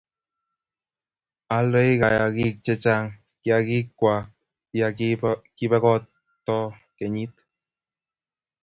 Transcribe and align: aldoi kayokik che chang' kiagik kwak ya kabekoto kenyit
aldoi 1.55 1.91
kayokik 2.01 2.55
che 2.65 2.73
chang' 2.83 3.13
kiagik 3.41 3.87
kwak 3.99 4.23
ya 4.79 4.87
kabekoto 5.59 6.57
kenyit 6.97 7.33